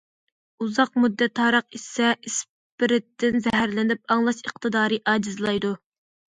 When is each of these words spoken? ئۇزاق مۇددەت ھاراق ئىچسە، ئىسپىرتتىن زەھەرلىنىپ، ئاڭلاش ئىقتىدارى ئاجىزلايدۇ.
ئۇزاق 0.63 0.91
مۇددەت 1.01 1.41
ھاراق 1.41 1.77
ئىچسە، 1.79 2.09
ئىسپىرتتىن 2.29 3.37
زەھەرلىنىپ، 3.49 4.03
ئاڭلاش 4.17 4.41
ئىقتىدارى 4.47 5.01
ئاجىزلايدۇ. 5.13 5.73